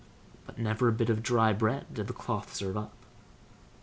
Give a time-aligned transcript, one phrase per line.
[0.47, 2.93] But never a bit of dry bread did the cloth serve up.